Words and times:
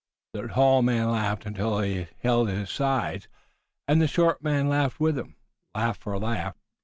The 0.33 0.47
tall 0.47 0.81
man 0.81 1.11
laughed 1.11 1.45
until 1.45 1.79
he 1.79 2.07
held 2.23 2.49
his 2.49 2.71
sides, 2.71 3.27
and 3.87 4.01
the 4.01 4.07
short 4.07 4.41
man 4.43 4.67
laughed 4.67 4.99
with 4.99 5.15
him, 5.15 5.35
laugh 5.75 5.97
for 5.99 6.17
laugh. 6.17 6.55